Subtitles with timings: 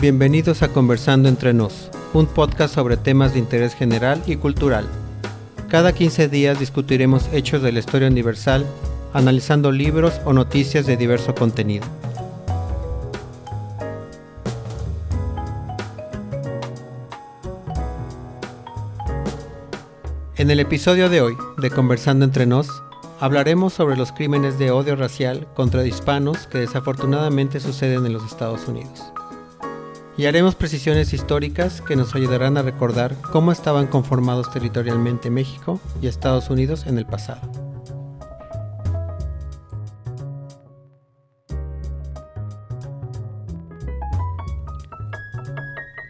[0.00, 4.88] Bienvenidos a Conversando entre Nos, un podcast sobre temas de interés general y cultural.
[5.68, 8.64] Cada 15 días discutiremos hechos de la historia universal,
[9.12, 11.84] analizando libros o noticias de diverso contenido.
[20.36, 22.70] En el episodio de hoy de Conversando entre Nos,
[23.20, 28.66] hablaremos sobre los crímenes de odio racial contra hispanos que desafortunadamente suceden en los Estados
[28.66, 29.12] Unidos
[30.16, 36.08] y haremos precisiones históricas que nos ayudarán a recordar cómo estaban conformados territorialmente México y
[36.08, 37.40] Estados Unidos en el pasado.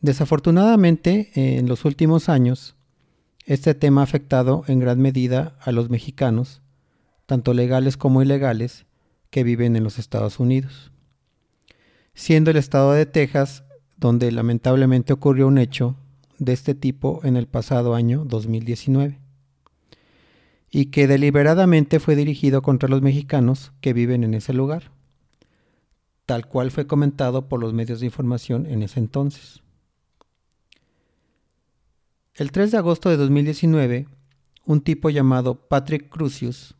[0.00, 2.76] Desafortunadamente, en los últimos años,
[3.44, 6.62] este tema ha afectado en gran medida a los mexicanos,
[7.26, 8.86] tanto legales como ilegales,
[9.30, 10.92] que viven en los Estados Unidos,
[12.14, 13.64] siendo el estado de Texas
[13.96, 15.96] donde lamentablemente ocurrió un hecho
[16.38, 19.18] de este tipo en el pasado año 2019
[20.70, 24.90] y que deliberadamente fue dirigido contra los mexicanos que viven en ese lugar,
[26.26, 29.62] tal cual fue comentado por los medios de información en ese entonces.
[32.34, 34.08] El 3 de agosto de 2019,
[34.66, 36.74] un tipo llamado Patrick Crucius,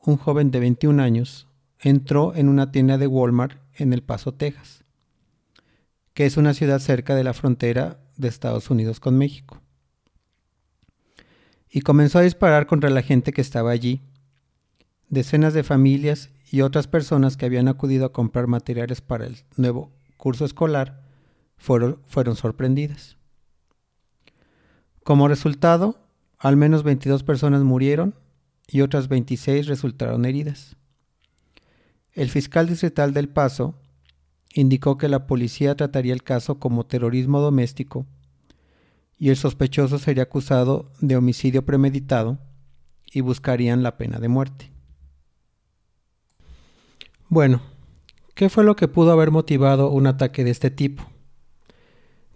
[0.00, 1.46] un joven de 21 años,
[1.78, 4.85] entró en una tienda de Walmart en El Paso, Texas
[6.16, 9.60] que es una ciudad cerca de la frontera de Estados Unidos con México.
[11.68, 14.00] Y comenzó a disparar contra la gente que estaba allí.
[15.10, 19.92] Decenas de familias y otras personas que habían acudido a comprar materiales para el nuevo
[20.16, 21.02] curso escolar
[21.58, 23.18] fueron, fueron sorprendidas.
[25.04, 26.00] Como resultado,
[26.38, 28.14] al menos 22 personas murieron
[28.66, 30.76] y otras 26 resultaron heridas.
[32.14, 33.74] El fiscal distrital del Paso
[34.54, 38.06] indicó que la policía trataría el caso como terrorismo doméstico
[39.18, 42.38] y el sospechoso sería acusado de homicidio premeditado
[43.10, 44.72] y buscarían la pena de muerte.
[47.28, 47.60] Bueno,
[48.34, 51.04] ¿qué fue lo que pudo haber motivado un ataque de este tipo?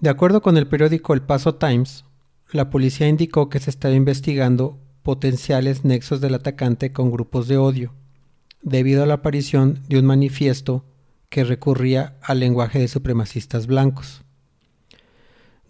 [0.00, 2.04] De acuerdo con el periódico El Paso Times,
[2.50, 7.94] la policía indicó que se estaba investigando potenciales nexos del atacante con grupos de odio,
[8.62, 10.84] debido a la aparición de un manifiesto
[11.30, 14.22] que recurría al lenguaje de supremacistas blancos.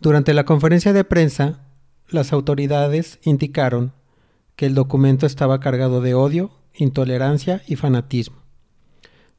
[0.00, 1.60] Durante la conferencia de prensa,
[2.08, 3.92] las autoridades indicaron
[4.56, 8.42] que el documento estaba cargado de odio, intolerancia y fanatismo,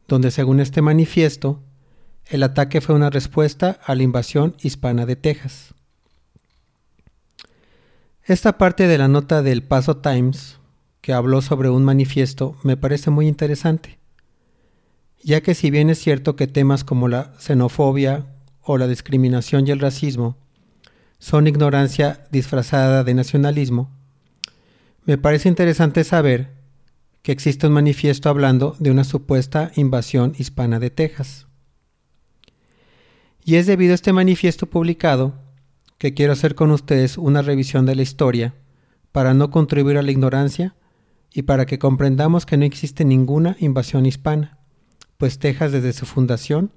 [0.07, 1.63] donde según este manifiesto,
[2.27, 5.73] el ataque fue una respuesta a la invasión hispana de Texas.
[8.23, 10.59] Esta parte de la nota del Paso Times,
[11.01, 14.00] que habló sobre un manifiesto, me parece muy interesante
[15.23, 18.25] ya que si bien es cierto que temas como la xenofobia
[18.61, 20.37] o la discriminación y el racismo
[21.19, 23.91] son ignorancia disfrazada de nacionalismo,
[25.06, 26.51] me parece interesante saber
[27.21, 31.47] que existe un manifiesto hablando de una supuesta invasión hispana de Texas.
[33.44, 35.33] Y es debido a este manifiesto publicado
[35.97, 38.56] que quiero hacer con ustedes una revisión de la historia
[39.12, 40.75] para no contribuir a la ignorancia
[41.33, 44.61] y para que comprendamos que no existe ninguna invasión hispana
[45.21, 46.71] pues Texas desde su fundación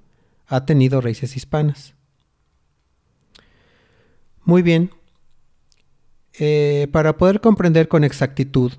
[0.46, 1.94] ha tenido raíces hispanas.
[4.44, 4.90] Muy bien,
[6.38, 8.72] eh, para poder comprender con exactitud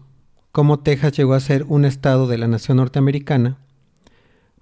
[0.52, 3.58] cómo Texas llegó a ser un estado de la nación norteamericana,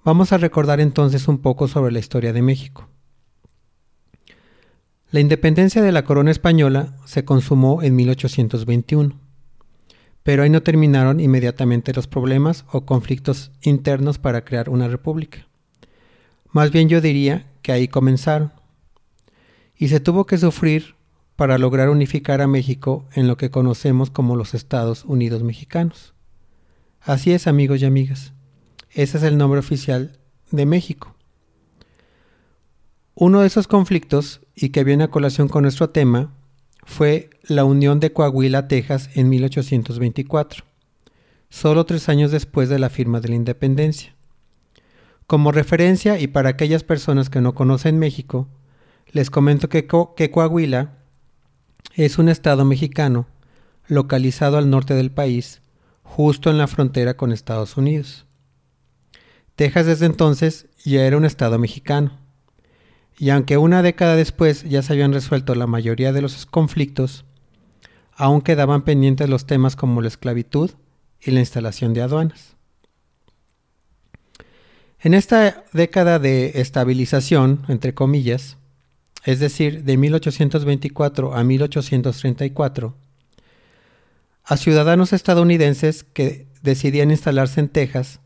[0.04, 2.88] vamos a recordar entonces un poco sobre la historia de México.
[5.10, 9.20] La independencia de la corona española se consumó en 1821
[10.24, 15.46] pero ahí no terminaron inmediatamente los problemas o conflictos internos para crear una república.
[16.50, 18.52] Más bien yo diría que ahí comenzaron.
[19.76, 20.94] y se tuvo que sufrir
[21.36, 26.14] para lograr unificar a México en lo que conocemos como los Estados Unidos mexicanos.
[27.00, 28.32] Así es, amigos y amigas.
[28.90, 30.18] Ese es el nombre oficial
[30.52, 31.16] de México.
[33.16, 36.32] Uno de esos conflictos, y que viene a colación con nuestro tema,
[36.84, 40.64] fue la unión de Coahuila, Texas, en 1824,
[41.48, 44.14] solo tres años después de la firma de la independencia.
[45.26, 48.48] Como referencia y para aquellas personas que no conocen México,
[49.10, 49.86] les comento que,
[50.16, 50.98] que Coahuila
[51.94, 53.26] es un estado mexicano
[53.86, 55.62] localizado al norte del país,
[56.02, 58.26] justo en la frontera con Estados Unidos.
[59.56, 62.18] Texas desde entonces ya era un estado mexicano,
[63.18, 67.24] y aunque una década después ya se habían resuelto la mayoría de los conflictos,
[68.12, 70.70] aún quedaban pendientes los temas como la esclavitud
[71.20, 72.56] y la instalación de aduanas.
[75.00, 78.56] En esta década de estabilización, entre comillas,
[79.24, 82.94] es decir, de 1824 a 1834,
[84.44, 88.20] a ciudadanos estadounidenses que decidían instalarse en Texas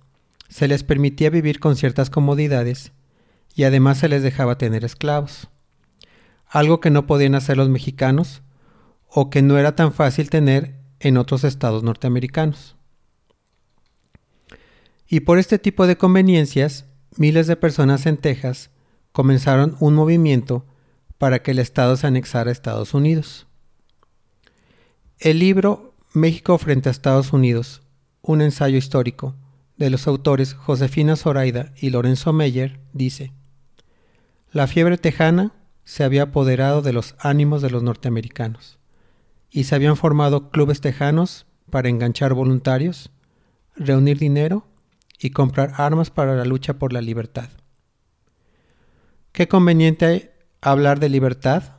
[0.48, 2.92] se les permitía vivir con ciertas comodidades
[3.58, 5.48] y además se les dejaba tener esclavos,
[6.46, 8.40] algo que no podían hacer los mexicanos
[9.08, 12.76] o que no era tan fácil tener en otros estados norteamericanos.
[15.08, 16.84] Y por este tipo de conveniencias,
[17.16, 18.70] miles de personas en Texas
[19.10, 20.64] comenzaron un movimiento
[21.18, 23.48] para que el Estado se anexara a Estados Unidos.
[25.18, 27.82] El libro México frente a Estados Unidos,
[28.22, 29.34] un ensayo histórico,
[29.78, 33.32] de los autores Josefina Zoraida y Lorenzo Meyer, dice,
[34.50, 35.52] La fiebre tejana
[35.84, 38.78] se había apoderado de los ánimos de los norteamericanos,
[39.50, 43.10] y se habían formado clubes tejanos para enganchar voluntarios,
[43.76, 44.66] reunir dinero
[45.18, 47.50] y comprar armas para la lucha por la libertad.
[49.32, 51.74] Qué conveniente hablar de libertad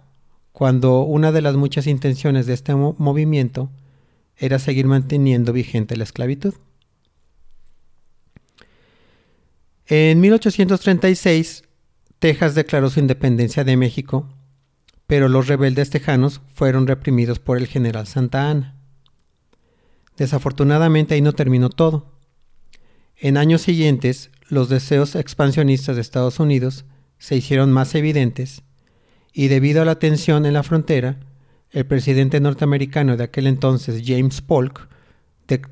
[0.51, 3.71] cuando una de las muchas intenciones de este movimiento
[4.37, 6.53] era seguir manteniendo vigente la esclavitud.
[9.87, 11.63] En 1836,
[12.19, 14.27] Texas declaró su independencia de México,
[15.07, 18.75] pero los rebeldes tejanos fueron reprimidos por el general Santa Ana.
[20.17, 22.11] Desafortunadamente ahí no terminó todo.
[23.15, 26.85] En años siguientes, los deseos expansionistas de Estados Unidos
[27.17, 28.63] se hicieron más evidentes
[29.33, 31.19] y debido a la tensión en la frontera,
[31.71, 34.89] el presidente norteamericano de aquel entonces, James Polk,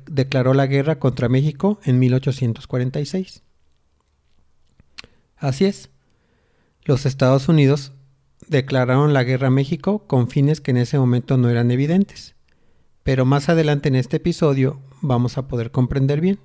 [0.06, 3.42] declaró la guerra contra México en 1846.
[5.36, 5.90] Así es,
[6.88, 7.92] los Estados Unidos
[8.48, 12.34] declararon la guerra a México con fines que en ese momento no eran evidentes,
[13.02, 16.40] pero más adelante en este episodio vamos a poder comprender bien.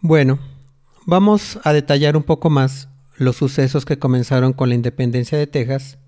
[0.00, 0.38] Bueno,
[1.04, 5.98] vamos a detallar un poco más los sucesos que comenzaron con la independencia de Texas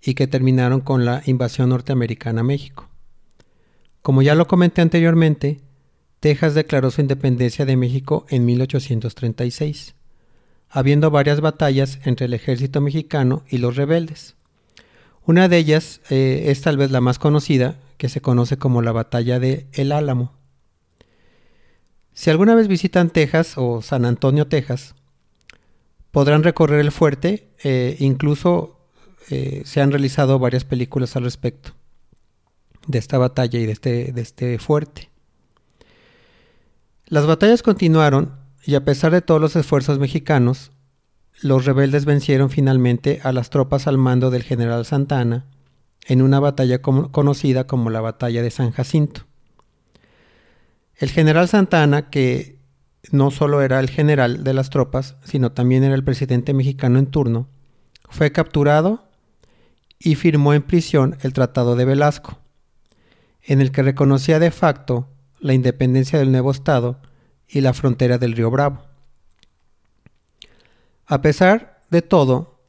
[0.00, 2.88] y que terminaron con la invasión norteamericana a México.
[4.02, 5.62] Como ya lo comenté anteriormente,
[6.20, 9.96] Texas declaró su independencia de México en 1836,
[10.68, 14.36] habiendo varias batallas entre el ejército mexicano y los rebeldes.
[15.24, 18.92] Una de ellas eh, es tal vez la más conocida, que se conoce como la
[18.92, 20.32] batalla de El Álamo.
[22.12, 24.94] Si alguna vez visitan Texas o San Antonio, Texas,
[26.10, 28.78] podrán recorrer el fuerte, eh, incluso
[29.30, 31.72] eh, se han realizado varias películas al respecto
[32.86, 35.10] de esta batalla y de este, de este fuerte.
[37.06, 40.72] Las batallas continuaron y a pesar de todos los esfuerzos mexicanos,
[41.40, 45.46] los rebeldes vencieron finalmente a las tropas al mando del general Santana
[46.04, 49.22] en una batalla conocida como la Batalla de San Jacinto.
[50.96, 52.58] El general Santana, que
[53.12, 57.06] no solo era el general de las tropas, sino también era el presidente mexicano en
[57.06, 57.48] turno,
[58.08, 59.08] fue capturado
[60.00, 62.40] y firmó en prisión el Tratado de Velasco,
[63.42, 65.08] en el que reconocía de facto
[65.38, 67.00] la independencia del nuevo Estado
[67.48, 68.82] y la frontera del río Bravo.
[71.06, 72.60] A pesar de todo,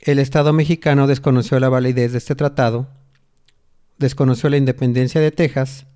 [0.00, 2.88] el Estado mexicano desconoció la validez de este tratado,
[3.98, 5.86] desconoció la independencia de Texas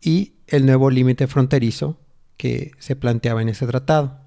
[0.00, 1.98] y el nuevo límite fronterizo
[2.36, 4.18] que se planteaba en ese tratado.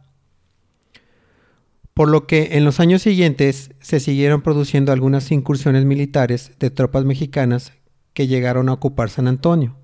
[1.93, 7.03] Por lo que en los años siguientes se siguieron produciendo algunas incursiones militares de tropas
[7.03, 7.73] mexicanas
[8.13, 9.75] que llegaron a ocupar San Antonio,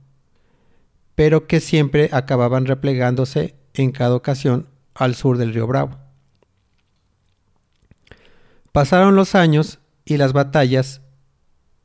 [1.16, 5.98] pero que siempre acababan replegándose en cada ocasión al sur del río Bravo.
[8.72, 11.02] Pasaron los años y las batallas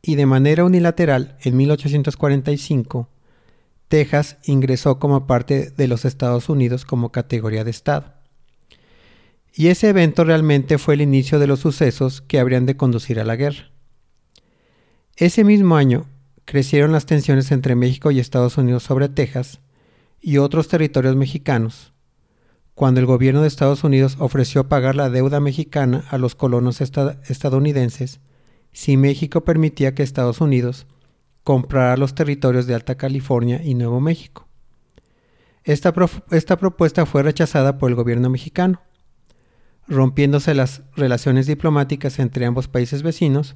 [0.03, 3.09] y de manera unilateral en 1845
[3.91, 8.15] Texas ingresó como parte de los Estados Unidos como categoría de Estado.
[9.53, 13.25] Y ese evento realmente fue el inicio de los sucesos que habrían de conducir a
[13.25, 13.73] la guerra.
[15.17, 16.07] Ese mismo año
[16.51, 19.61] crecieron las tensiones entre México y Estados Unidos sobre Texas
[20.21, 21.93] y otros territorios mexicanos,
[22.75, 28.19] cuando el gobierno de Estados Unidos ofreció pagar la deuda mexicana a los colonos estadounidenses
[28.73, 30.89] si México permitía que Estados Unidos
[31.45, 34.49] comprara los territorios de Alta California y Nuevo México.
[35.63, 35.95] Esta,
[36.33, 38.83] esta propuesta fue rechazada por el gobierno mexicano,
[39.87, 43.55] rompiéndose las relaciones diplomáticas entre ambos países vecinos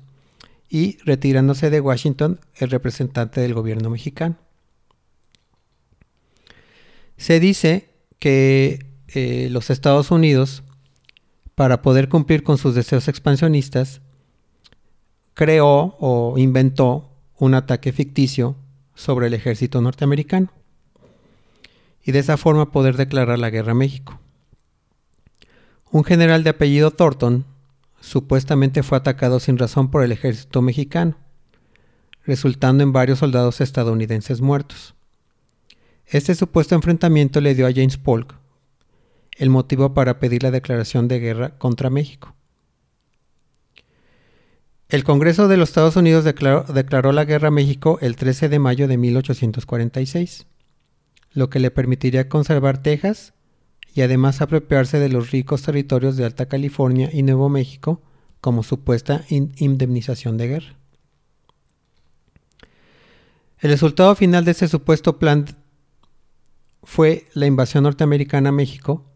[0.68, 4.36] y retirándose de Washington el representante del gobierno mexicano.
[7.16, 10.62] Se dice que eh, los Estados Unidos,
[11.54, 14.00] para poder cumplir con sus deseos expansionistas,
[15.34, 18.56] creó o inventó un ataque ficticio
[18.94, 20.52] sobre el ejército norteamericano
[22.04, 24.20] y de esa forma poder declarar la guerra a México.
[25.90, 27.44] Un general de apellido Thornton
[28.04, 31.16] supuestamente fue atacado sin razón por el ejército mexicano,
[32.24, 34.94] resultando en varios soldados estadounidenses muertos.
[36.06, 38.38] Este supuesto enfrentamiento le dio a James Polk
[39.36, 42.36] el motivo para pedir la declaración de guerra contra México.
[44.88, 48.86] El Congreso de los Estados Unidos declaró, la guerra a México el 13 de mayo
[48.86, 50.46] de 1846,
[51.32, 53.34] lo que le permitiría conservar Texas
[53.94, 58.02] y además apropiarse de los ricos territorios de Alta California y Nuevo México
[58.40, 60.76] como supuesta indemnización de guerra.
[63.60, 65.46] El resultado final de este supuesto plan
[66.82, 69.06] fue la invasión norteamericana a México,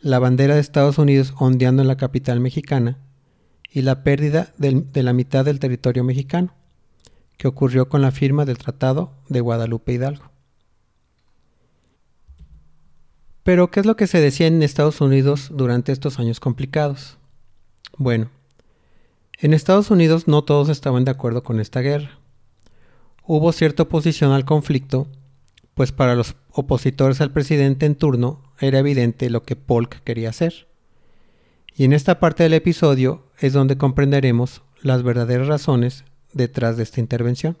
[0.00, 2.98] la bandera de Estados Unidos ondeando en la capital mexicana
[3.70, 6.54] y la pérdida de la mitad del territorio mexicano,
[7.36, 10.35] que ocurrió con la firma del Tratado de Guadalupe Hidalgo.
[13.46, 17.16] Pero, ¿qué es lo que se decía en Estados Unidos durante estos años complicados?
[17.96, 18.28] Bueno,
[19.38, 22.18] en Estados Unidos no todos estaban de acuerdo con esta guerra.
[23.22, 25.06] Hubo cierta oposición al conflicto,
[25.74, 30.66] pues para los opositores al presidente en turno era evidente lo que Polk quería hacer.
[31.76, 36.98] Y en esta parte del episodio es donde comprenderemos las verdaderas razones detrás de esta
[36.98, 37.56] intervención.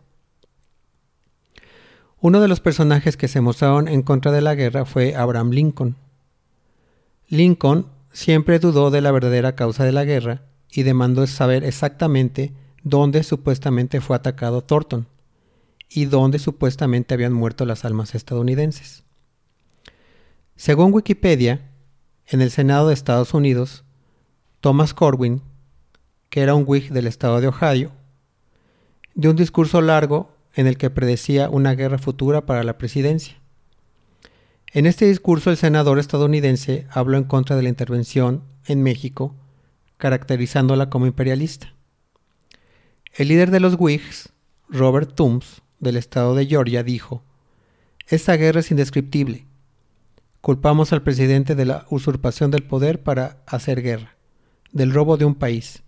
[2.26, 5.94] Uno de los personajes que se mostraron en contra de la guerra fue Abraham Lincoln.
[7.28, 12.52] Lincoln siempre dudó de la verdadera causa de la guerra y demandó saber exactamente
[12.82, 15.06] dónde supuestamente fue atacado Thornton
[15.88, 19.04] y dónde supuestamente habían muerto las almas estadounidenses.
[20.56, 21.70] Según Wikipedia,
[22.26, 23.84] en el Senado de Estados Unidos,
[24.60, 25.42] Thomas Corwin,
[26.28, 27.92] que era un Whig del estado de Ohio,
[29.14, 33.36] dio un discurso largo en el que predecía una guerra futura para la presidencia.
[34.72, 39.36] En este discurso el senador estadounidense habló en contra de la intervención en México,
[39.98, 41.74] caracterizándola como imperialista.
[43.12, 44.30] El líder de los Whigs,
[44.68, 47.22] Robert Toombs, del estado de Georgia, dijo,
[48.06, 49.46] Esta guerra es indescriptible.
[50.40, 54.16] Culpamos al presidente de la usurpación del poder para hacer guerra,
[54.72, 55.82] del robo de un país,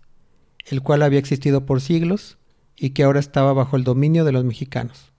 [0.65, 2.38] el cual había existido por siglos
[2.79, 5.11] y que ahora estaba bajo el dominio de los mexicanos.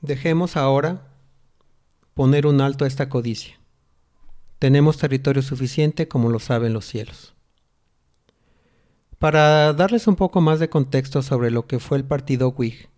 [0.00, 1.06] Dejemos ahora
[2.14, 3.58] poner un alto a esta codicia.
[4.58, 7.34] Tenemos territorio suficiente como lo saben los cielos.
[9.18, 12.88] Para darles un poco más de contexto sobre lo que fue el partido Whig,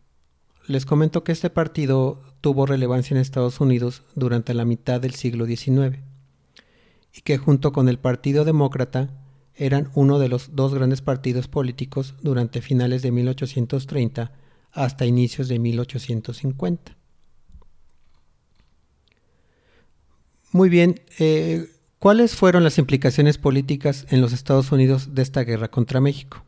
[0.66, 5.44] les comento que este partido tuvo relevancia en Estados Unidos durante la mitad del siglo
[5.44, 5.98] XIX
[7.12, 9.10] y que junto con el Partido Demócrata
[9.56, 14.32] eran uno de los dos grandes partidos políticos durante finales de 1830
[14.72, 16.96] hasta inicios de 1850.
[20.50, 21.68] Muy bien, eh,
[21.98, 26.44] ¿cuáles fueron las implicaciones políticas en los Estados Unidos de esta guerra contra México?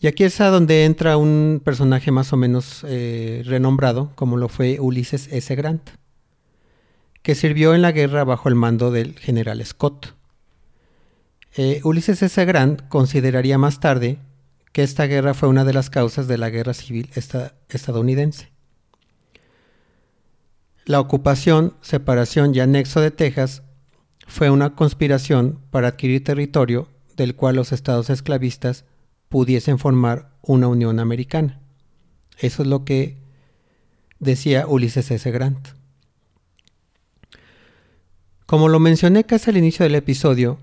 [0.00, 4.48] Y aquí es a donde entra un personaje más o menos eh, renombrado, como lo
[4.48, 5.52] fue Ulises S.
[5.56, 5.90] Grant,
[7.22, 10.14] que sirvió en la guerra bajo el mando del general Scott.
[11.60, 12.44] Eh, Ulises S.
[12.44, 14.20] Grant consideraría más tarde
[14.70, 17.10] que esta guerra fue una de las causas de la guerra civil
[17.68, 18.52] estadounidense.
[20.84, 23.64] La ocupación, separación y anexo de Texas
[24.28, 26.86] fue una conspiración para adquirir territorio
[27.16, 28.84] del cual los estados esclavistas
[29.28, 31.60] pudiesen formar una unión americana.
[32.38, 33.16] Eso es lo que
[34.20, 35.28] decía Ulises S.
[35.32, 35.70] Grant.
[38.46, 40.60] Como lo mencioné casi al inicio del episodio,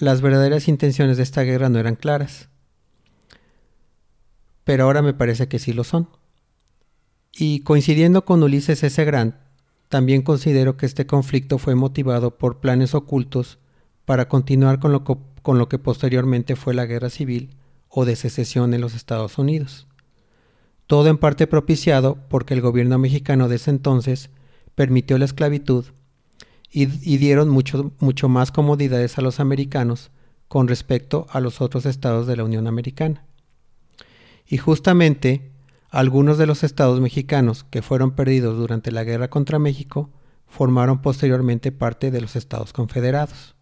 [0.00, 2.48] las verdaderas intenciones de esta guerra no eran claras.
[4.64, 6.08] Pero ahora me parece que sí lo son.
[7.32, 9.04] Y coincidiendo con Ulises S.
[9.04, 9.34] Grant,
[9.88, 13.58] también considero que este conflicto fue motivado por planes ocultos
[14.04, 17.56] para continuar con lo, que posteriormente fue la guerra civil
[17.88, 19.86] o de secesión en los Estados Unidos.
[20.86, 24.30] Todo en parte propiciado porque el gobierno mexicano de ese entonces
[24.74, 25.86] permitió la esclavitud
[26.70, 30.10] y, dieron mucho, mucho más comodidades a los americanos
[30.48, 33.24] con respecto a los otros estados de la Unión Americana.
[34.46, 35.50] Y justamente
[35.90, 40.10] algunos de los estados mexicanos que fueron perdidos durante la guerra contra México
[40.46, 43.54] formaron posteriormente parte de los estados confederados.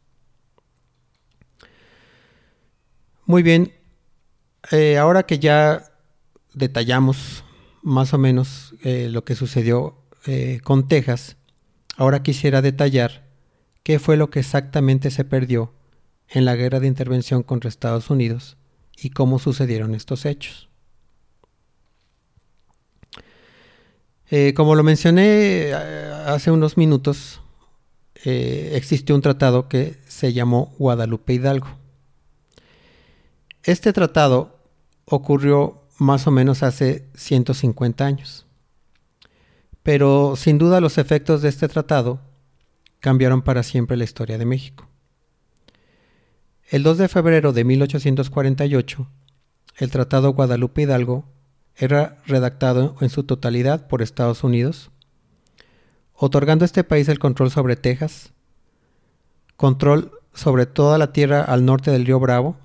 [3.25, 3.73] Muy bien,
[4.71, 5.85] eh, ahora que ya
[6.55, 7.45] detallamos
[7.83, 11.37] más o menos eh, lo que sucedió eh, con Texas,
[11.99, 13.25] ahora quisiera detallar
[13.83, 15.75] qué fue lo que exactamente se perdió
[16.29, 18.57] en la guerra de intervención contra Estados Unidos
[18.97, 20.69] y cómo sucedieron estos hechos.
[24.55, 27.41] como lo mencioné hace unos minutos,
[28.15, 31.69] existió un tratado que se llamó Guadalupe Hidalgo.
[33.63, 34.59] Este tratado
[35.07, 38.48] ocurrió más o menos hace 150 años.
[39.83, 42.21] Pero sin duda los efectos de este tratado
[43.01, 44.89] cambiaron para siempre la historia de México.
[46.71, 49.09] El 2 de febrero de 1848,
[49.79, 51.25] el Tratado Guadalupe Hidalgo
[51.75, 54.91] era redactado en su totalidad por Estados Unidos,
[56.13, 58.33] otorgando a este país el control sobre Texas,
[59.57, 62.57] control sobre toda la tierra al norte del río Bravo,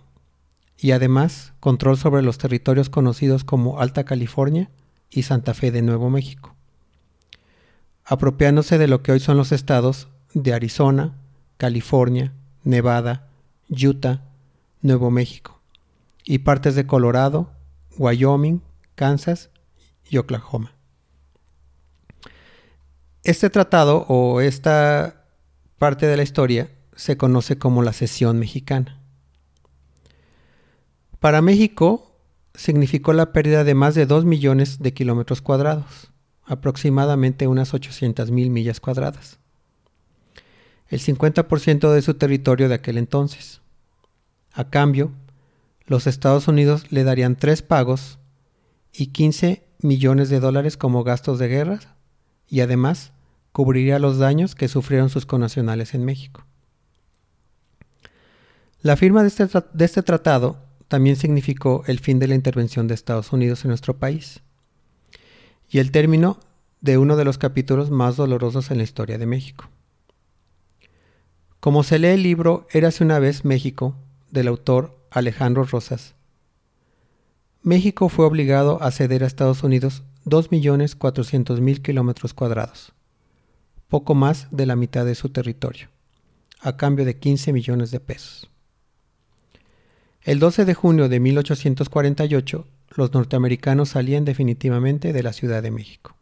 [0.75, 4.69] y además control sobre los territorios conocidos como Alta California
[5.09, 6.55] y Santa Fe de Nuevo México,
[8.05, 11.13] apropiándose de lo que hoy son los estados de Arizona,
[11.57, 12.33] California,
[12.63, 13.27] Nevada,
[13.69, 14.21] Utah,
[14.81, 15.59] Nuevo México,
[16.23, 17.51] y partes de Colorado,
[17.97, 18.61] Wyoming,
[18.95, 19.49] Kansas
[20.09, 20.73] y Oklahoma.
[23.23, 25.25] Este tratado o esta
[25.77, 28.99] parte de la historia se conoce como la cesión mexicana.
[31.19, 32.17] Para México
[32.53, 36.11] significó la pérdida de más de 2 millones de kilómetros cuadrados,
[36.45, 39.39] aproximadamente unas 800 mil millas cuadradas,
[40.87, 43.61] el 50% de su territorio de aquel entonces.
[44.51, 45.11] A cambio,
[45.85, 48.19] los Estados Unidos le darían tres pagos
[48.91, 51.79] y 15 millones de dólares como gastos de guerra
[52.47, 53.11] y además
[53.51, 56.45] cubriría los daños que sufrieron sus connacionales en México.
[58.81, 62.93] La firma de este, de este tratado también significó el fin de la intervención de
[62.93, 64.41] Estados Unidos en nuestro país
[65.73, 66.39] y el término
[66.81, 69.69] de uno de los capítulos más dolorosos en la historia de México.
[71.59, 73.95] Como se lee el libro Érase una vez México,
[74.29, 76.13] del autor Alejandro Rosas,
[77.63, 82.93] México fue obligado a ceder a Estados Unidos 2.400.000 kilómetros cuadrados,
[83.87, 85.87] poco más de la mitad de su territorio,
[86.59, 88.47] a cambio de 15 millones de pesos.
[90.21, 96.15] El 12 de junio de 1848, los norteamericanos salían definitivamente de la Ciudad de México.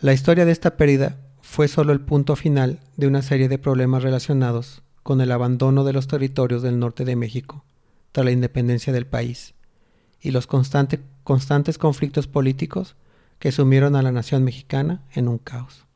[0.00, 4.02] La historia de esta pérdida fue solo el punto final de una serie de problemas
[4.02, 7.64] relacionados con el abandono de los territorios del norte de México
[8.12, 9.54] tras la independencia del país
[10.20, 12.96] y los constantes conflictos políticos
[13.38, 15.86] que sumieron a la nación mexicana en un caos.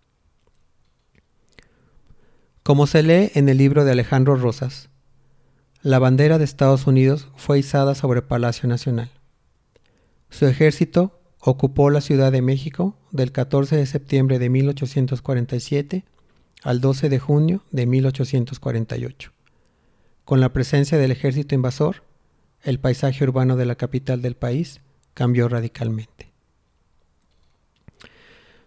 [2.62, 4.88] Como se lee en el libro de Alejandro Rosas,
[5.84, 9.10] la bandera de Estados Unidos fue izada sobre Palacio Nacional.
[10.30, 16.06] Su ejército ocupó la Ciudad de México del 14 de septiembre de 1847
[16.62, 19.30] al 12 de junio de 1848.
[20.24, 22.02] Con la presencia del ejército invasor,
[22.62, 24.80] el paisaje urbano de la capital del país
[25.12, 26.32] cambió radicalmente.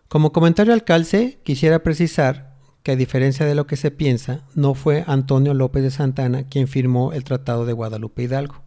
[0.07, 2.56] Como comentario al calce, quisiera precisar
[2.87, 6.69] que a diferencia de lo que se piensa, no fue Antonio López de Santana quien
[6.69, 8.63] firmó el Tratado de Guadalupe Hidalgo,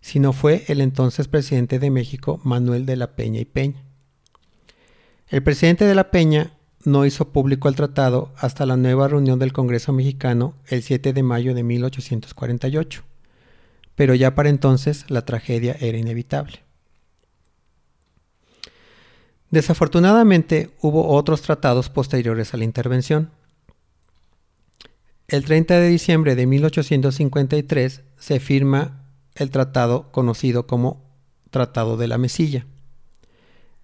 [0.00, 3.84] sino fue el entonces presidente de México, Manuel de la Peña y Peña.
[5.28, 9.52] El presidente de la Peña no hizo público el tratado hasta la nueva reunión del
[9.52, 13.02] Congreso mexicano el 7 de mayo de 1848,
[13.94, 16.60] pero ya para entonces la tragedia era inevitable.
[19.50, 23.30] Desafortunadamente hubo otros tratados posteriores a la intervención.
[25.26, 31.06] El 30 de diciembre de 1853 se firma el tratado conocido como
[31.50, 32.66] Tratado de la Mesilla.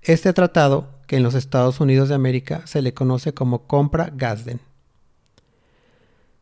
[0.03, 4.61] Este tratado, que en los Estados Unidos de América se le conoce como Compra Gasden,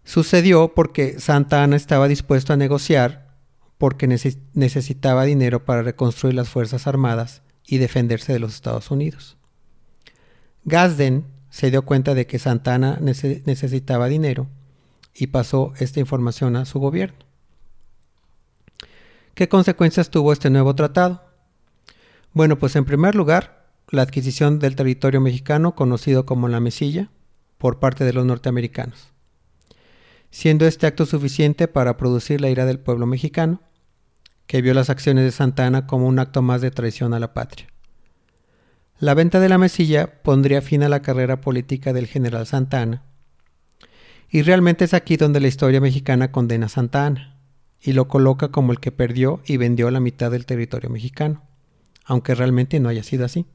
[0.05, 3.37] sucedió porque Santa Ana estaba dispuesto a negociar
[3.79, 9.37] porque necesitaba dinero para reconstruir las Fuerzas Armadas y defenderse de los Estados Unidos.
[10.65, 14.49] Gasden se dio cuenta de que Santana necesitaba dinero
[15.15, 17.19] y pasó esta información a su gobierno.
[19.35, 21.23] ¿Qué consecuencias tuvo este nuevo tratado?
[22.33, 27.11] Bueno, pues en primer lugar, la adquisición del territorio mexicano conocido como la Mesilla
[27.59, 29.13] por parte de los norteamericanos,
[30.31, 33.61] siendo este acto suficiente para producir la ira del pueblo mexicano,
[34.47, 37.35] que vio las acciones de Santa Ana como un acto más de traición a la
[37.35, 37.67] patria.
[38.99, 43.03] La venta de la mesilla pondría fin a la carrera política del general Santa Ana,
[44.29, 47.37] y realmente es aquí donde la historia mexicana condena a Santa Ana,
[47.81, 51.43] y lo coloca como el que perdió y vendió la mitad del territorio mexicano
[52.05, 53.47] aunque realmente no haya sido así.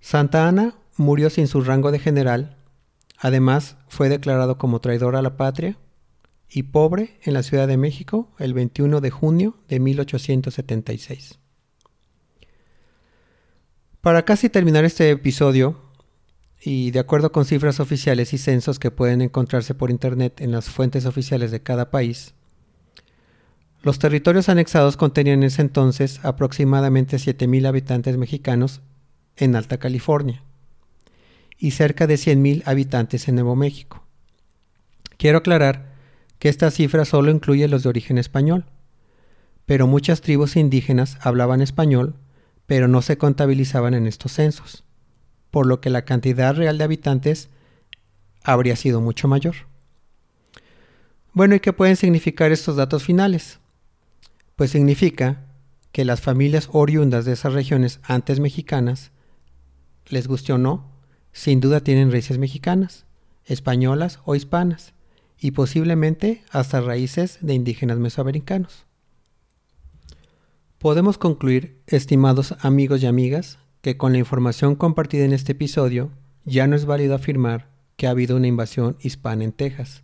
[0.00, 2.56] Santa Ana murió sin su rango de general,
[3.18, 5.76] además fue declarado como traidor a la patria
[6.50, 11.38] y pobre en la Ciudad de México el 21 de junio de 1876.
[14.00, 15.90] Para casi terminar este episodio,
[16.62, 20.68] y de acuerdo con cifras oficiales y censos que pueden encontrarse por Internet en las
[20.68, 22.34] fuentes oficiales de cada país,
[23.82, 28.82] los territorios anexados contenían en ese entonces aproximadamente 7.000 habitantes mexicanos
[29.36, 30.42] en Alta California
[31.58, 34.04] y cerca de 100.000 habitantes en Nuevo México.
[35.16, 35.89] Quiero aclarar
[36.40, 38.64] que esta cifra solo incluye los de origen español,
[39.66, 42.16] pero muchas tribus indígenas hablaban español,
[42.66, 44.82] pero no se contabilizaban en estos censos,
[45.52, 47.48] por lo que la cantidad real de habitantes
[48.42, 49.54] habría sido mucho mayor.
[51.32, 53.60] Bueno, ¿y qué pueden significar estos datos finales?
[54.60, 55.40] pues significa
[55.90, 59.10] que las familias oriundas de esas regiones antes mexicanas,
[60.10, 60.92] les guste o no,
[61.32, 63.06] sin duda tienen raíces mexicanas,
[63.46, 64.92] españolas o hispanas,
[65.40, 68.84] y posiblemente hasta raíces de indígenas mesoamericanos.
[70.78, 76.10] Podemos concluir, estimados amigos y amigas, que con la información compartida en este episodio
[76.44, 80.02] ya no es válido afirmar que ha habido una invasión hispana en Texas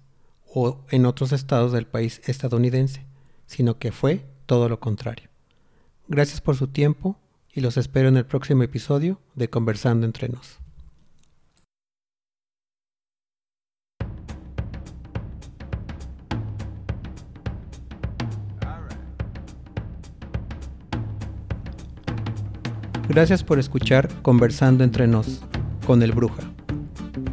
[0.53, 3.07] o en otros estados del país estadounidense,
[3.47, 5.29] sino que fue todo lo contrario.
[6.09, 7.19] Gracias por su tiempo
[7.53, 10.66] y los espero en el próximo episodio de Conversando entre nos.
[23.17, 25.41] Gracias por escuchar Conversando entre nos
[25.87, 26.43] con el Bruja.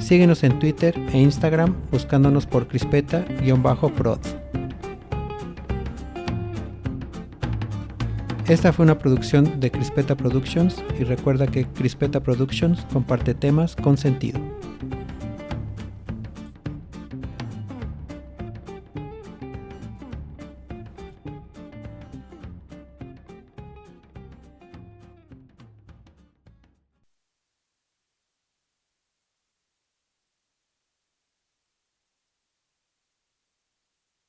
[0.00, 4.41] Síguenos en Twitter e Instagram buscándonos por crispeta-prod.
[8.48, 13.96] Esta fue una producción de Crispeta Productions y recuerda que Crispeta Productions comparte temas con
[13.96, 14.40] sentido.